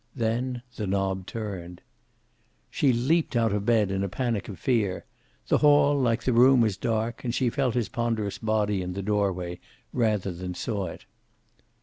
Then 0.15 0.63
the 0.77 0.87
knob 0.87 1.27
turned. 1.27 1.79
She 2.71 2.91
leaped 2.91 3.35
out 3.35 3.53
of 3.53 3.65
the 3.65 3.65
bed 3.67 3.91
in 3.91 4.03
a 4.03 4.09
panic 4.09 4.49
of 4.49 4.57
fear. 4.57 5.05
The 5.47 5.59
hall, 5.59 5.95
like 5.95 6.23
the 6.23 6.33
room, 6.33 6.59
was 6.61 6.75
dark, 6.75 7.23
and 7.23 7.35
she 7.35 7.51
felt 7.51 7.75
his 7.75 7.87
ponderous 7.87 8.39
body 8.39 8.81
in 8.81 8.93
the 8.93 9.03
doorway, 9.03 9.59
rather 9.93 10.31
than 10.31 10.55
saw 10.55 10.87
it. 10.87 11.05